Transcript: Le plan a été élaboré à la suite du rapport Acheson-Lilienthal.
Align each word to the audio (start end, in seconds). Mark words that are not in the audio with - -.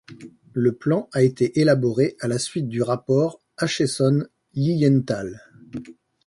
Le 0.53 0.71
plan 0.75 1.09
a 1.13 1.21
été 1.21 1.59
élaboré 1.59 2.15
à 2.21 2.27
la 2.27 2.39
suite 2.39 2.67
du 2.67 2.81
rapport 2.81 3.39
Acheson-Lilienthal. 3.57 5.37